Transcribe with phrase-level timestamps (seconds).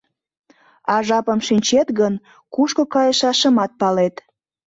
[0.93, 2.13] А жапым шинчет гын,
[2.53, 4.15] кушко кайышашымат палет.